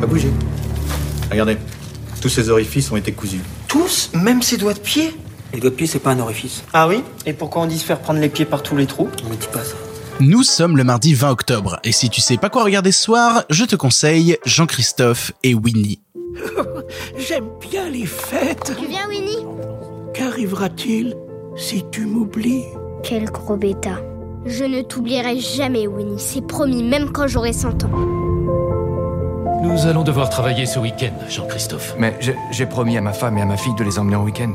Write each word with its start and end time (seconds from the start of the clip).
Pas 0.00 0.06
bouger. 0.06 0.30
Regardez, 1.30 1.56
tous 2.20 2.28
ces 2.28 2.48
orifices 2.50 2.90
ont 2.92 2.96
été 2.96 3.12
cousus. 3.12 3.40
Tous 3.68 4.10
Même 4.14 4.42
ses 4.42 4.56
doigts 4.56 4.74
de 4.74 4.78
pied 4.78 5.14
Les 5.52 5.60
doigts 5.60 5.70
de 5.70 5.74
pied, 5.74 5.86
c'est 5.86 5.98
pas 5.98 6.10
un 6.12 6.20
orifice. 6.20 6.62
Ah 6.72 6.88
oui 6.88 7.02
Et 7.26 7.32
pourquoi 7.32 7.62
on 7.62 7.66
dit 7.66 7.78
se 7.78 7.84
faire 7.84 8.00
prendre 8.00 8.20
les 8.20 8.28
pieds 8.28 8.44
par 8.44 8.62
tous 8.62 8.76
les 8.76 8.86
trous 8.86 9.08
On 9.26 9.30
me 9.30 9.36
dit 9.36 9.48
pas 9.52 9.62
ça. 9.64 9.74
Nous 10.20 10.42
sommes 10.44 10.76
le 10.76 10.84
mardi 10.84 11.12
20 11.14 11.30
octobre, 11.30 11.80
et 11.82 11.90
si 11.90 12.08
tu 12.08 12.20
sais 12.20 12.36
pas 12.36 12.48
quoi 12.48 12.62
regarder 12.62 12.92
ce 12.92 13.02
soir, 13.02 13.44
je 13.50 13.64
te 13.64 13.74
conseille 13.74 14.36
Jean-Christophe 14.46 15.32
et 15.42 15.54
Winnie. 15.54 16.00
J'aime 17.18 17.48
bien 17.60 17.88
les 17.90 18.06
fêtes. 18.06 18.74
Tu 18.78 18.86
viens, 18.86 19.08
Winnie? 19.08 19.44
Qu'arrivera-t-il 20.14 21.16
si 21.56 21.84
tu 21.90 22.06
m'oublies? 22.06 22.62
Quel 23.02 23.24
gros 23.24 23.56
bêta. 23.56 23.98
Je 24.46 24.64
ne 24.64 24.82
t'oublierai 24.82 25.40
jamais, 25.40 25.86
Winnie. 25.88 26.20
C'est 26.20 26.46
promis, 26.46 26.82
même 26.84 27.10
quand 27.10 27.26
j'aurai 27.26 27.52
100 27.52 27.84
ans. 27.84 27.90
Nous 29.64 29.86
allons 29.86 30.02
devoir 30.04 30.28
travailler 30.30 30.66
ce 30.66 30.78
week-end, 30.78 31.12
Jean-Christophe. 31.28 31.94
Mais 31.98 32.16
j'ai- 32.20 32.66
promis 32.66 32.96
à 32.96 33.00
ma 33.00 33.12
femme 33.12 33.38
et 33.38 33.42
à 33.42 33.46
ma 33.46 33.56
fille 33.56 33.74
de 33.74 33.82
les 33.84 33.98
emmener 33.98 34.16
en 34.16 34.22
week-end. 34.24 34.52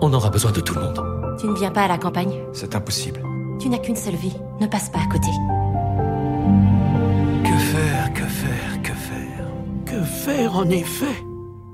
On 0.00 0.12
aura 0.12 0.30
besoin 0.30 0.52
de 0.52 0.60
tout 0.60 0.74
le 0.74 0.80
monde. 0.82 1.02
Tu 1.40 1.46
ne 1.46 1.54
viens 1.54 1.70
pas 1.70 1.82
à 1.82 1.88
la 1.88 1.98
campagne? 1.98 2.34
C'est 2.52 2.74
impossible. 2.74 3.20
Tu 3.58 3.68
n'as 3.68 3.78
qu'une 3.78 3.96
seule 3.96 4.14
vie. 4.16 4.36
Ne 4.60 4.66
passe 4.66 4.88
pas 4.90 4.98
à 5.00 5.06
côté. 5.10 5.28
Que 7.44 7.58
faire, 7.58 8.12
que 8.14 8.24
faire, 8.24 8.82
que 8.82 8.92
faire? 8.92 9.46
Que 9.86 10.02
faire 10.02 10.56
en 10.56 10.68
effet? 10.68 11.24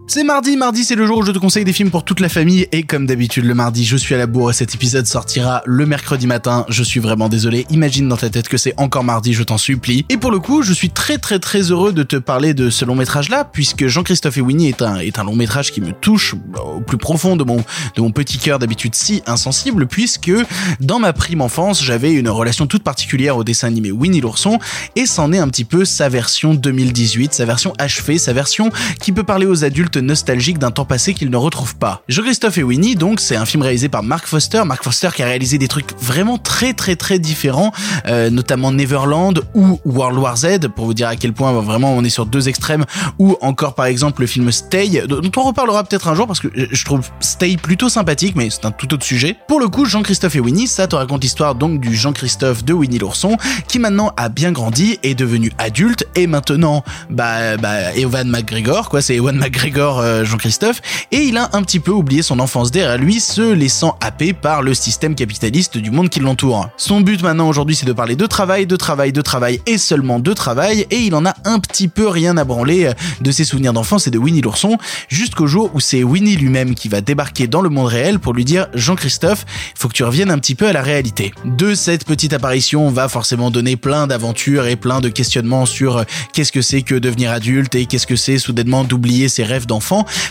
C'est 0.09 0.23
mardi, 0.23 0.57
mardi 0.57 0.85
c'est 0.85 0.95
le 0.95 1.05
jour 1.05 1.19
où 1.19 1.23
je 1.25 1.33
te 1.33 1.39
conseille 1.39 1.65
des 1.65 1.73
films 1.73 1.91
pour 1.91 2.05
toute 2.05 2.21
la 2.21 2.29
famille. 2.29 2.69
Et 2.71 2.85
comme 2.85 3.07
d'habitude 3.07 3.45
le 3.45 3.55
mardi 3.55 3.85
je 3.85 3.97
suis 3.97 4.15
à 4.15 4.19
la 4.19 4.29
bourre 4.29 4.51
et 4.51 4.53
cet 4.53 4.73
épisode 4.73 5.05
sortira 5.05 5.63
le 5.67 5.85
mercredi 5.85 6.29
matin, 6.29 6.65
je 6.69 6.85
suis 6.85 7.01
vraiment 7.01 7.29
désolé, 7.29 7.67
imagine 7.71 8.09
dans 8.09 8.17
ta 8.17 8.31
tête 8.31 8.49
que 8.49 8.57
c'est 8.57 8.73
encore 8.77 9.03
mardi, 9.03 9.33
je 9.33 9.43
t'en 9.43 9.59
supplie. 9.59 10.07
Et 10.09 10.17
pour 10.17 10.31
le 10.31 10.39
coup 10.39 10.63
je 10.63 10.73
suis 10.73 10.91
très 10.91 11.19
très 11.19 11.41
très 11.41 11.73
heureux 11.73 11.93
de 11.93 12.05
te 12.05 12.15
parler 12.15 12.55
de 12.55 12.71
ce 12.71 12.85
long 12.85 12.95
métrage 12.95 13.31
là 13.31 13.45
puisque 13.45 13.89
Jean-Christophe 13.89 14.37
et 14.37 14.41
Winnie 14.41 14.69
est 14.69 14.81
un, 14.81 14.99
est 14.99 15.19
un 15.19 15.25
long 15.25 15.35
métrage 15.35 15.73
qui 15.73 15.81
me 15.81 15.91
touche 15.91 16.37
au 16.65 16.81
plus 16.81 16.99
profond 16.99 17.35
de 17.35 17.43
mon, 17.43 17.57
de 17.97 18.01
mon 18.01 18.13
petit 18.13 18.39
cœur 18.39 18.61
d'habitude 18.61 18.95
si 18.95 19.25
insensible 19.27 19.89
puisque 19.89 20.31
dans 20.79 21.01
ma 21.01 21.13
prime 21.15 21.41
enfance 21.41 21.83
j'avais 21.83 22.13
une 22.13 22.29
relation 22.29 22.69
toute 22.69 22.85
particulière 22.85 23.37
au 23.37 23.43
dessin 23.43 23.67
animé 23.67 23.91
Winnie 23.91 24.21
l'ourson. 24.21 24.61
Et 24.95 25.05
c'en 25.05 25.33
est 25.33 25.39
un 25.39 25.49
petit 25.49 25.65
peu 25.65 25.85
sa 25.85 26.09
version 26.09 26.55
2018, 26.55 27.35
sa 27.35 27.45
version 27.45 27.73
achevée, 27.79 28.19
sa 28.19 28.33
version 28.33 28.71
qui 29.01 29.11
peut 29.11 29.25
parler 29.25 29.47
aux 29.47 29.65
adultes 29.65 29.96
nostalgiques 29.99 30.59
d'un 30.59 30.71
temps 30.71 30.85
passé 30.85 31.15
qu'ils 31.15 31.31
ne 31.31 31.37
retrouvent 31.37 31.77
pas. 31.77 32.03
Jean-Christophe 32.09 32.59
et 32.59 32.63
Winnie, 32.63 32.95
donc, 32.95 33.21
c'est 33.21 33.37
un 33.37 33.47
film 33.47 33.63
réalisé 33.63 33.89
par 33.89 34.03
Mark 34.03 34.27
Foster. 34.27 34.63
Mark 34.65 34.83
Foster 34.83 35.09
qui 35.15 35.23
a 35.23 35.27
réalisé 35.27 35.59
des 35.59 35.69
trucs 35.69 35.99
vraiment 36.01 36.39
très 36.39 36.73
très 36.73 36.97
très 36.97 37.19
différents, 37.19 37.73
euh, 38.07 38.31
notamment 38.31 38.73
Neverland 38.73 39.43
ou 39.55 39.81
World 39.85 40.19
War 40.19 40.37
Z, 40.37 40.69
pour 40.75 40.87
vous 40.87 40.95
dire 40.95 41.09
à 41.09 41.17
quel 41.17 41.33
point 41.33 41.53
vraiment 41.61 41.95
on 41.95 42.05
est 42.05 42.11
sur 42.11 42.27
deux 42.27 42.49
extrêmes, 42.49 42.85
ou 43.19 43.37
encore 43.41 43.75
par 43.75 43.87
exemple 43.87 44.21
le 44.21 44.27
film 44.27 44.51
Stay, 44.53 45.03
dont 45.07 45.31
on 45.37 45.43
reparlera 45.43 45.85
peut-être 45.85 46.09
un 46.09 46.15
jour 46.15 46.27
parce 46.27 46.41
que 46.41 46.49
je 46.55 46.85
trouve 46.85 47.09
Stay 47.21 47.57
plutôt 47.57 47.89
sympathique, 47.89 48.35
mais 48.37 48.51
c'est 48.51 48.65
un 48.65 48.71
tout 48.71 48.93
autre 48.95 49.05
sujet. 49.05 49.37
Pour 49.49 49.61
le 49.61 49.69
coup, 49.69 49.85
Jean-Christophe 49.85 50.37
et 50.37 50.41
Winnie, 50.41 50.69
ça 50.69 50.87
te 50.87 50.97
raconte 50.97 51.23
l'histoire 51.23 51.55
donc 51.55 51.81
du 51.81 51.95
Jean-Christophe 51.95 52.65
de 52.65 52.73
Winnie 52.73 52.99
l'ourson, 52.99 53.37
qui 53.69 53.79
maintenant 53.79 54.13
a 54.17 54.29
bien 54.29 54.53
grandi, 54.53 54.99
est 55.03 55.15
devenu 55.15 55.53
adulte, 55.59 56.07
et 56.15 56.27
maintenant, 56.27 56.85
bah, 57.11 57.57
bah, 57.57 57.95
Ewan 57.97 58.29
McGregor, 58.29 58.89
quoi, 58.89 59.03
c'est 59.03 59.17
Ewan 59.17 59.37
McGregor 59.37 59.86
euh, 59.87 60.25
Jean-Christophe, 60.25 60.81
et 61.13 61.19
il 61.19 61.37
a 61.37 61.51
un 61.53 61.63
petit 61.63 61.81
peu 61.81 61.93
oublié 61.93 62.23
son 62.23 62.39
enfance 62.41 62.71
derrière 62.71 62.99
lui, 62.99 63.21
se 63.21 63.53
laissant 63.53 63.97
happer 64.01 64.33
par 64.33 64.63
le 64.63 64.75
système 64.75 65.15
capitaliste 65.15 65.79
du 65.79 65.91
monde 65.91 66.09
qui 66.09 66.21
l'entoure. 66.21 66.69
Son 66.77 67.01
but 67.01 67.23
maintenant 67.23 67.49
aujourd'hui, 67.49 67.77
c'est 67.77 67.87
de 67.87 67.93
parler 67.93 68.17
de 68.17 68.27
travail, 68.27 68.67
de 68.67 68.77
travail, 68.77 69.13
de 69.13 69.23
travail, 69.23 69.61
et 69.67 69.79
seulement 69.79 70.19
de 70.19 70.33
travail, 70.33 70.87
et 70.91 70.99
il 70.99 71.15
en 71.15 71.25
a 71.25 71.35
un 71.45 71.59
petit 71.59 71.89
peu 71.89 72.09
rien 72.09 72.37
à 72.37 72.45
branler 72.45 72.87
euh, 72.87 72.93
de 73.21 73.31
ses 73.31 73.45
souvenirs 73.45 73.73
d'enfance 73.73 74.07
et 74.07 74.11
de 74.11 74.19
Winnie 74.19 74.41
l'ourson, 74.41 74.77
jusqu'au 75.09 75.47
jour 75.47 75.71
où 75.75 75.81
c'est 75.81 76.03
Winnie 76.03 76.37
lui-même 76.37 76.75
qui 76.75 76.89
va 76.89 77.01
débarquer 77.01 77.47
dans 77.47 77.63
le 77.63 77.69
monde 77.69 77.89
réel 77.89 78.19
pour 78.19 78.33
lui 78.33 78.45
dire 78.45 78.67
Jean-Christophe, 78.75 79.45
faut 79.75 79.89
que 79.89 79.95
tu 79.95 80.05
reviennes 80.05 80.31
un 80.31 80.39
petit 80.39 80.55
peu 80.55 80.67
à 80.67 80.73
la 80.73 80.83
réalité. 80.83 81.33
De 81.45 81.75
cette 81.75 82.05
petite 82.05 82.33
apparition, 82.33 82.87
on 82.87 82.91
va 82.91 83.09
forcément 83.09 83.51
donner 83.51 83.77
plein 83.77 84.07
d'aventures 84.07 84.67
et 84.67 84.77
plein 84.77 85.01
de 85.01 85.09
questionnements 85.09 85.67
sur 85.67 85.99
euh, 85.99 86.05
qu'est-ce 86.33 86.53
que 86.53 86.63
c'est 86.63 86.83
que 86.83 86.95
devenir 86.95 87.31
adulte 87.31 87.75
et 87.75 87.87
qu'est-ce 87.87 88.07
que 88.07 88.17
c'est 88.17 88.39
soudainement 88.39 88.85
d'oublier 88.85 89.29
ses 89.29 89.45
rêves 89.45 89.67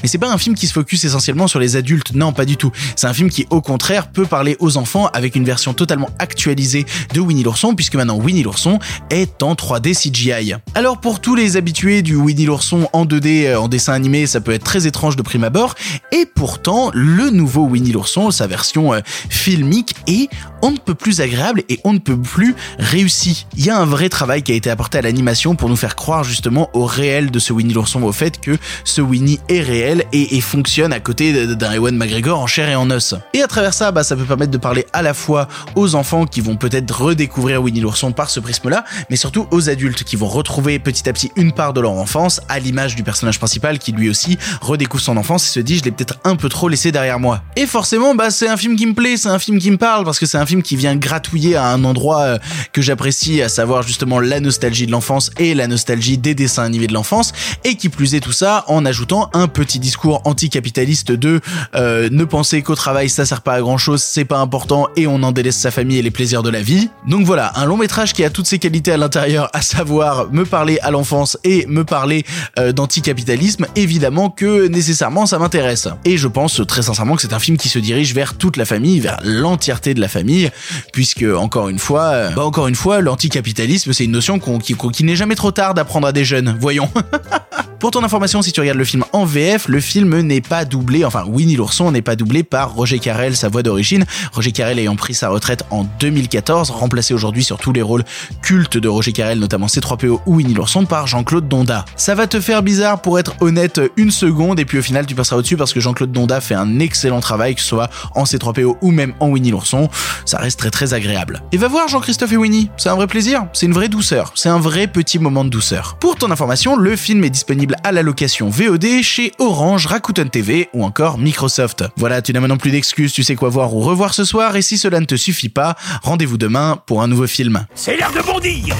Mais 0.01 0.07
c'est 0.07 0.17
pas 0.17 0.31
un 0.31 0.37
film 0.37 0.55
qui 0.55 0.67
se 0.67 0.73
focus 0.73 1.03
essentiellement 1.03 1.47
sur 1.47 1.59
les 1.59 1.75
adultes, 1.75 2.13
non 2.13 2.33
pas 2.33 2.45
du 2.45 2.57
tout. 2.57 2.71
C'est 2.95 3.07
un 3.07 3.13
film 3.13 3.29
qui 3.29 3.45
au 3.49 3.61
contraire 3.61 4.07
peut 4.07 4.25
parler 4.25 4.57
aux 4.59 4.77
enfants 4.77 5.07
avec 5.13 5.35
une 5.35 5.45
version 5.45 5.73
totalement 5.73 6.09
actualisée 6.19 6.85
de 7.13 7.19
Winnie 7.19 7.43
l'ourson 7.43 7.75
puisque 7.75 7.95
maintenant 7.95 8.17
Winnie 8.17 8.43
l'ourson 8.43 8.79
est 9.09 9.43
en 9.43 9.53
3D 9.53 9.93
CGI. 9.95 10.55
Alors 10.73 10.99
pour 10.99 11.19
tous 11.19 11.35
les 11.35 11.57
habitués 11.57 12.01
du 12.01 12.15
Winnie 12.15 12.45
l'ourson 12.45 12.89
en 12.93 13.05
2D 13.05 13.47
euh, 13.47 13.59
en 13.59 13.67
dessin 13.67 13.93
animé, 13.93 14.27
ça 14.27 14.41
peut 14.41 14.51
être 14.51 14.63
très 14.63 14.87
étrange 14.87 15.15
de 15.15 15.21
prime 15.21 15.43
abord 15.43 15.75
et 16.11 16.25
pourtant 16.25 16.91
le 16.93 17.29
nouveau 17.29 17.63
Winnie 17.63 17.91
l'ourson, 17.91 18.31
sa 18.31 18.47
version 18.47 18.93
euh, 18.93 18.99
filmique 19.29 19.95
est 20.07 20.29
on 20.65 20.71
ne 20.71 20.77
peut 20.77 20.95
plus 20.95 21.21
agréable 21.21 21.61
et 21.69 21.79
on 21.83 21.93
ne 21.93 21.99
peut 21.99 22.19
plus 22.19 22.55
réussi. 22.79 23.45
Il 23.55 23.63
y 23.63 23.69
a 23.69 23.77
un 23.77 23.85
vrai 23.85 24.09
travail 24.09 24.41
qui 24.41 24.51
a 24.51 24.55
été 24.55 24.71
apporté 24.71 24.97
à 24.97 25.03
l'animation 25.03 25.55
pour 25.55 25.69
nous 25.69 25.75
faire 25.75 25.95
croire 25.95 26.23
justement 26.23 26.71
au 26.73 26.85
réel 26.85 27.29
de 27.29 27.37
ce 27.37 27.53
Winnie 27.53 27.75
l'ourson, 27.75 28.01
au 28.01 28.11
fait 28.11 28.41
que 28.41 28.57
ce 28.83 28.99
Winnie 28.99 29.39
est 29.47 29.61
réel 29.61 30.05
et, 30.11 30.37
et 30.37 30.41
fonctionne 30.41 30.91
à 30.91 30.99
côté 30.99 31.45
d'un 31.45 31.73
Ewan 31.73 31.95
McGregor 31.95 32.39
en 32.39 32.47
chair 32.47 32.67
et 32.67 32.75
en 32.75 32.89
os. 32.89 33.13
Et 33.35 33.43
à 33.43 33.47
travers 33.47 33.75
ça, 33.75 33.91
bah, 33.91 34.03
ça 34.03 34.15
peut 34.15 34.23
permettre 34.23 34.51
de 34.51 34.57
parler 34.57 34.87
à 34.91 35.03
la 35.03 35.13
fois 35.13 35.47
aux 35.75 35.93
enfants 35.93 36.25
qui 36.25 36.41
vont 36.41 36.55
peut-être 36.55 36.99
redécouvrir 36.99 37.61
Winnie 37.61 37.81
l'ourson 37.81 38.11
par 38.11 38.31
ce 38.31 38.39
prisme-là, 38.39 38.85
mais 39.11 39.17
surtout 39.17 39.45
aux 39.51 39.69
adultes 39.69 40.03
qui 40.03 40.15
vont 40.15 40.27
retrouver 40.27 40.79
petit 40.79 41.07
à 41.07 41.13
petit 41.13 41.31
une 41.35 41.51
part 41.51 41.73
de 41.73 41.81
leur 41.81 41.91
enfance 41.91 42.41
à 42.49 42.57
l'image 42.57 42.95
du 42.95 43.03
personnage 43.03 43.37
principal 43.37 43.77
qui 43.77 43.91
lui 43.91 44.09
aussi 44.09 44.39
redécouvre 44.61 45.03
son 45.03 45.15
enfance 45.17 45.45
et 45.45 45.51
se 45.51 45.59
dit 45.59 45.77
je 45.77 45.83
l'ai 45.83 45.91
peut-être 45.91 46.15
un 46.23 46.35
peu 46.35 46.49
trop 46.49 46.69
laissé 46.69 46.91
derrière 46.91 47.19
moi. 47.19 47.43
Et 47.55 47.67
forcément, 47.67 48.15
bah 48.15 48.31
c'est 48.31 48.47
un 48.47 48.57
film 48.57 48.75
qui 48.75 48.87
me 48.87 48.95
plaît, 48.95 49.15
c'est 49.15 49.29
un 49.29 49.37
film 49.37 49.59
qui 49.59 49.69
me 49.69 49.77
parle 49.77 50.05
parce 50.05 50.17
que 50.17 50.25
c'est 50.25 50.39
un 50.39 50.45
film 50.45 50.54
qui 50.61 50.75
vient 50.75 50.95
gratouiller 50.95 51.55
à 51.55 51.67
un 51.67 51.83
endroit 51.83 52.21
euh, 52.21 52.37
que 52.73 52.81
j'apprécie, 52.81 53.41
à 53.41 53.49
savoir 53.49 53.83
justement 53.83 54.19
la 54.19 54.39
nostalgie 54.39 54.85
de 54.85 54.91
l'enfance 54.91 55.31
et 55.37 55.53
la 55.53 55.67
nostalgie 55.67 56.17
des 56.17 56.35
dessins 56.35 56.63
animés 56.63 56.87
de 56.87 56.93
l'enfance, 56.93 57.33
et 57.63 57.75
qui 57.75 57.89
plus 57.89 58.15
est 58.15 58.19
tout 58.19 58.31
ça 58.31 58.65
en 58.67 58.85
ajoutant 58.85 59.29
un 59.33 59.47
petit 59.47 59.79
discours 59.79 60.21
anticapitaliste 60.25 61.11
de 61.11 61.41
euh, 61.75 62.09
ne 62.11 62.23
penser 62.23 62.61
qu'au 62.61 62.75
travail 62.75 63.09
ça 63.09 63.25
sert 63.25 63.41
pas 63.41 63.53
à 63.53 63.61
grand 63.61 63.77
chose, 63.77 64.01
c'est 64.01 64.25
pas 64.25 64.39
important 64.39 64.87
et 64.95 65.07
on 65.07 65.21
en 65.23 65.31
délaisse 65.31 65.57
sa 65.57 65.71
famille 65.71 65.97
et 65.97 66.01
les 66.01 66.11
plaisirs 66.11 66.43
de 66.43 66.49
la 66.49 66.61
vie. 66.61 66.89
Donc 67.07 67.25
voilà, 67.25 67.51
un 67.55 67.65
long 67.65 67.77
métrage 67.77 68.13
qui 68.13 68.23
a 68.23 68.29
toutes 68.29 68.47
ses 68.47 68.59
qualités 68.59 68.91
à 68.91 68.97
l'intérieur, 68.97 69.49
à 69.53 69.61
savoir 69.61 70.31
me 70.31 70.45
parler 70.45 70.79
à 70.81 70.91
l'enfance 70.91 71.37
et 71.43 71.65
me 71.67 71.83
parler 71.83 72.25
euh, 72.59 72.71
d'anticapitalisme, 72.71 73.67
évidemment 73.75 74.29
que 74.29 74.67
nécessairement 74.67 75.25
ça 75.25 75.39
m'intéresse. 75.39 75.87
Et 76.03 76.17
je 76.17 76.27
pense 76.27 76.61
très 76.67 76.81
sincèrement 76.81 77.15
que 77.15 77.21
c'est 77.21 77.33
un 77.33 77.39
film 77.39 77.57
qui 77.57 77.69
se 77.69 77.79
dirige 77.79 78.13
vers 78.13 78.37
toute 78.37 78.57
la 78.57 78.65
famille, 78.65 78.99
vers 78.99 79.19
l'entièreté 79.23 79.93
de 79.93 80.01
la 80.01 80.07
famille, 80.07 80.44
puisque 80.93 81.23
encore 81.37 81.69
une 81.69 81.79
fois, 81.79 82.29
bah 82.35 82.43
encore 82.45 82.67
une 82.67 82.75
fois, 82.75 83.01
l'anticapitalisme 83.01 83.93
c'est 83.93 84.05
une 84.05 84.11
notion 84.11 84.39
qu'on- 84.39 84.59
n'est 85.05 85.15
jamais 85.15 85.35
trop 85.35 85.51
tard 85.51 85.73
d'apprendre 85.73 86.07
à 86.07 86.11
des 86.11 86.25
jeunes, 86.25 86.55
voyons. 86.59 86.89
Pour 87.79 87.91
ton 87.91 88.03
information, 88.03 88.41
si 88.41 88.53
tu 88.53 88.61
regardes 88.61 88.77
le 88.77 88.85
film 88.85 89.03
en 89.11 89.25
VF, 89.25 89.67
le 89.67 89.81
film 89.81 90.21
n'est 90.21 90.39
pas 90.39 90.63
doublé, 90.63 91.03
enfin 91.03 91.25
Winnie 91.27 91.57
l'ourson 91.57 91.91
n'est 91.91 92.01
pas 92.01 92.15
doublé 92.15 92.43
par 92.43 92.73
Roger 92.73 92.99
Carrel, 92.99 93.35
sa 93.35 93.49
voix 93.49 93.63
d'origine. 93.63 94.05
Roger 94.31 94.53
Carrel 94.53 94.79
ayant 94.79 94.95
pris 94.95 95.13
sa 95.13 95.27
retraite 95.27 95.65
en 95.71 95.85
2014, 95.99 96.71
remplacé 96.71 97.13
aujourd'hui 97.13 97.43
sur 97.43 97.57
tous 97.57 97.73
les 97.73 97.81
rôles 97.81 98.05
cultes 98.41 98.77
de 98.77 98.87
Roger 98.87 99.11
Carrel, 99.11 99.39
notamment 99.39 99.67
C3PO 99.67 100.21
ou 100.25 100.35
Winnie 100.35 100.53
l'ourson 100.53 100.85
par 100.85 101.05
Jean-Claude 101.05 101.49
Donda. 101.49 101.83
Ça 101.97 102.15
va 102.15 102.27
te 102.27 102.39
faire 102.39 102.63
bizarre 102.63 103.01
pour 103.01 103.19
être 103.19 103.35
honnête 103.41 103.81
une 103.97 104.09
seconde 104.11 104.59
et 104.59 104.65
puis 104.65 104.79
au 104.79 104.81
final 104.81 105.05
tu 105.05 105.13
passeras 105.13 105.37
au-dessus 105.37 105.57
parce 105.57 105.73
que 105.73 105.81
Jean-Claude 105.81 106.13
Donda 106.13 106.39
fait 106.39 106.55
un 106.55 106.79
excellent 106.79 107.19
travail, 107.19 107.55
que 107.55 107.61
ce 107.61 107.67
soit 107.67 107.89
en 108.15 108.23
C3PO 108.23 108.77
ou 108.81 108.91
même 108.91 109.13
en 109.19 109.27
Winnie 109.27 109.51
l'ourson. 109.51 109.89
Ça 110.25 110.37
reste 110.37 110.59
très 110.59 110.71
très 110.71 110.93
agréable. 110.93 111.41
Et 111.51 111.57
va 111.57 111.67
voir 111.67 111.89
Jean-Christophe 111.89 112.31
et 112.31 112.37
Winnie, 112.37 112.69
c'est 112.77 112.89
un 112.89 112.95
vrai 112.95 113.07
plaisir, 113.07 113.47
c'est 113.51 113.65
une 113.65 113.73
vraie 113.73 113.89
douceur, 113.89 114.31
c'est 114.35 114.49
un 114.49 114.59
vrai 114.59 114.87
petit 114.87 115.19
moment 115.19 115.43
de 115.43 115.49
douceur. 115.49 115.97
Pour 115.99 116.15
ton 116.15 116.31
information, 116.31 116.77
le 116.77 116.95
film 116.95 117.23
est 117.25 117.29
disponible 117.29 117.64
à 117.83 117.91
la 117.91 118.03
location 118.03 118.49
VOD 118.49 119.01
chez 119.01 119.31
Orange, 119.39 119.85
Rakuten 119.87 120.29
TV 120.29 120.69
ou 120.73 120.83
encore 120.83 121.17
Microsoft. 121.17 121.83
Voilà, 121.97 122.21
tu 122.21 122.33
n'as 122.33 122.39
maintenant 122.39 122.57
plus 122.57 122.71
d'excuses, 122.71 123.13
tu 123.13 123.23
sais 123.23 123.35
quoi 123.35 123.49
voir 123.49 123.73
ou 123.73 123.79
revoir 123.81 124.13
ce 124.13 124.23
soir 124.23 124.55
et 124.55 124.61
si 124.61 124.77
cela 124.77 124.99
ne 124.99 125.05
te 125.05 125.15
suffit 125.15 125.49
pas, 125.49 125.75
rendez-vous 126.03 126.37
demain 126.37 126.77
pour 126.85 127.01
un 127.01 127.07
nouveau 127.07 127.27
film. 127.27 127.65
C'est 127.75 127.97
l'heure 127.97 128.11
de 128.11 128.21
bondir 128.21 128.75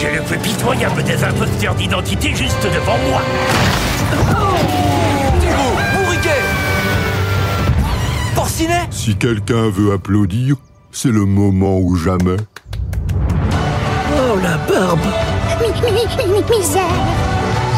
J'ai 0.00 0.12
le 0.16 0.22
plus 0.22 0.38
pitoyable 0.38 1.02
des 1.04 1.22
imposteurs 1.22 1.74
d'identité 1.74 2.34
juste 2.34 2.62
devant 2.64 2.98
moi. 3.10 3.22
Porcinet 8.34 8.86
Si 8.90 9.16
quelqu'un 9.16 9.68
veut 9.70 9.92
applaudir, 9.92 10.56
c'est 10.92 11.10
le 11.10 11.24
moment 11.24 11.78
ou 11.78 11.96
jamais. 11.96 12.36
Oh 14.16 14.36
la 14.42 14.56
barbe 14.72 15.00
Mi- 15.60 15.90
mi- 15.90 15.92
mi- 15.92 16.32
mi- 16.32 16.58
misère 16.58 16.82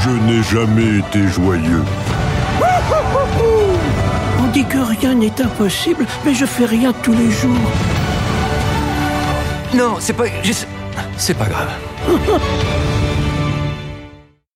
Je 0.05 0.11
n'ai 0.11 0.43
jamais 0.43 0.99
été 0.99 1.29
joyeux. 1.29 1.85
On 4.41 4.47
dit 4.49 4.65
que 4.65 4.79
rien 4.79 5.15
n'est 5.15 5.41
impossible, 5.41 6.07
mais 6.25 6.35
je 6.35 6.45
fais 6.45 6.65
rien 6.65 6.93
tous 7.05 7.13
les 7.13 7.31
jours. 7.31 7.71
Non, 9.73 9.97
c'est 10.01 10.13
pas. 10.13 10.25
C'est 11.17 11.35
pas 11.35 11.47
grave. 11.47 11.71